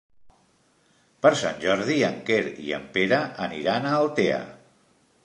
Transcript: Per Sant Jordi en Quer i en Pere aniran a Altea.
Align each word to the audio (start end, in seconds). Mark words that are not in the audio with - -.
Per 1.25 1.31
Sant 1.41 1.59
Jordi 1.65 1.97
en 2.09 2.17
Quer 2.29 2.39
i 2.69 2.73
en 2.79 2.87
Pere 2.97 3.21
aniran 3.49 3.87
a 3.91 3.93
Altea. 3.99 4.41